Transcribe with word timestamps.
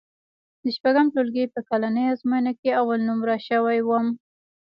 د 0.61 0.63
شپږم 0.75 1.05
ټولګي 1.13 1.45
په 1.53 1.59
کلنۍ 1.69 2.05
ازموینه 2.13 2.51
کې 2.59 2.69
اول 2.81 2.99
نومره 3.09 3.35
شوی 3.47 3.79
وم. 3.83 4.07